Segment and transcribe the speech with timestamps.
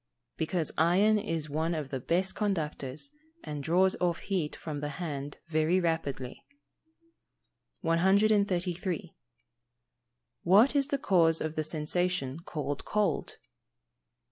[0.35, 3.11] _Because iron is one of the best conductors,
[3.43, 6.43] and draws off heat from the hand very rapidly.
[7.81, 9.15] 133.
[10.43, 13.37] _What is the cause of the sensation called cold?